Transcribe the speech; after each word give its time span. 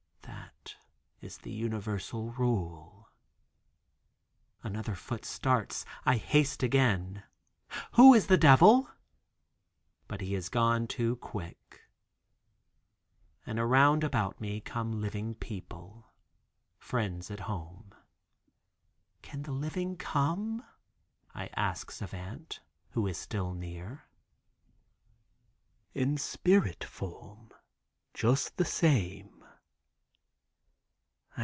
"That 1.23 1.27
is 1.27 1.37
the 1.37 1.51
universal 1.51 2.31
rule." 2.31 3.09
Another 4.63 4.95
foot 4.95 5.23
starts, 5.23 5.85
I 6.03 6.17
haste 6.17 6.63
again. 6.63 7.21
"Who 7.91 8.15
is 8.15 8.25
the 8.25 8.39
devil?" 8.39 8.89
But 10.07 10.21
he 10.21 10.33
is 10.33 10.49
gone 10.49 10.87
too 10.87 11.17
quick. 11.17 11.83
And 13.45 13.59
around 13.59 14.03
about 14.03 14.41
me 14.41 14.59
come 14.61 14.99
living 14.99 15.35
people; 15.35 16.11
friends 16.79 17.29
at 17.29 17.41
home. 17.41 17.93
"Can 19.21 19.43
the 19.43 19.51
living 19.51 19.95
come?" 19.97 20.65
I 21.35 21.51
ask 21.55 21.91
Savant, 21.91 22.61
who 22.89 23.05
is 23.05 23.19
still 23.19 23.53
near. 23.53 24.05
"In 25.93 26.17
spirit 26.17 26.83
form 26.83 27.51
just 28.15 28.57
the 28.57 28.65
same." 28.65 29.37